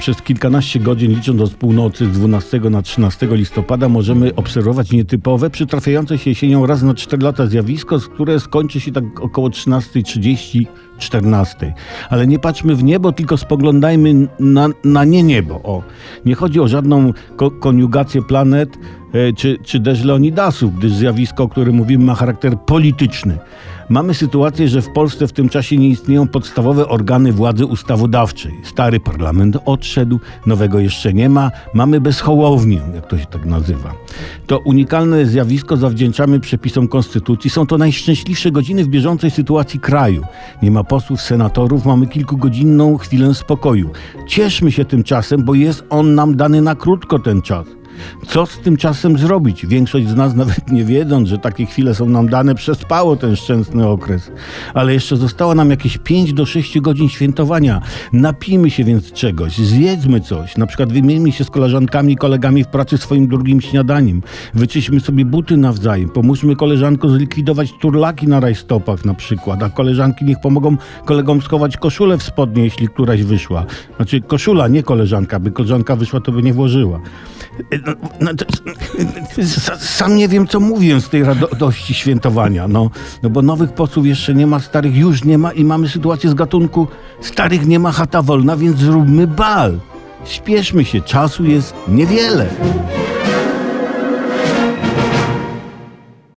[0.00, 6.18] Przez kilkanaście godzin, licząc od północy z 12 na 13 listopada, możemy obserwować nietypowe, przytrafiające
[6.18, 10.66] się jesienią raz na 4 lata zjawisko, które skończy się tak około 13.30,
[10.98, 11.74] 14.
[12.10, 15.54] Ale nie patrzmy w niebo, tylko spoglądajmy na, na nie niebo.
[15.54, 15.82] O,
[16.24, 18.78] nie chodzi o żadną ko koniugację planet
[19.36, 23.38] czy, czy też Leonidasów, gdyż zjawisko, o którym mówimy, ma charakter polityczny.
[23.90, 28.52] Mamy sytuację, że w Polsce w tym czasie nie istnieją podstawowe organy władzy ustawodawczej.
[28.64, 31.50] Stary parlament odszedł, nowego jeszcze nie ma.
[31.74, 33.92] Mamy bezhołownię, jak to się tak nazywa.
[34.46, 37.50] To unikalne zjawisko zawdzięczamy przepisom konstytucji.
[37.50, 40.22] Są to najszczęśliwsze godziny w bieżącej sytuacji kraju.
[40.62, 43.90] Nie ma posłów, senatorów, mamy kilkugodzinną chwilę spokoju.
[44.26, 47.79] Cieszmy się tym czasem, bo jest on nam dany na krótko ten czas.
[48.26, 49.66] Co z tym czasem zrobić?
[49.66, 53.88] Większość z nas nawet nie wiedząc, że takie chwile są nam dane, przespało ten szczęsny
[53.88, 54.30] okres.
[54.74, 57.80] Ale jeszcze zostało nam jakieś 5 do 6 godzin świętowania.
[58.12, 60.56] Napijmy się więc czegoś, zjedzmy coś.
[60.56, 64.22] Na przykład wymieńmy się z koleżankami i kolegami w pracy swoim drugim śniadaniem.
[64.54, 66.08] Wyczyśmy sobie buty nawzajem.
[66.08, 69.62] Pomóżmy koleżankom zlikwidować turlaki na rajstopach na przykład.
[69.62, 73.66] A koleżanki niech pomogą kolegom schować koszulę w spodnie, jeśli któraś wyszła.
[73.96, 75.40] Znaczy koszula, nie koleżanka.
[75.40, 77.00] By koleżanka wyszła, to by nie włożyła.
[78.20, 78.30] No,
[79.78, 82.68] sam nie wiem, co mówię z tej radości świętowania.
[82.68, 82.90] No,
[83.22, 86.34] no bo nowych posłów jeszcze nie ma, starych już nie ma i mamy sytuację z
[86.34, 86.88] gatunku
[87.20, 89.78] starych nie ma, chata wolna, więc zróbmy bal.
[90.24, 92.48] Śpieszmy się, czasu jest niewiele.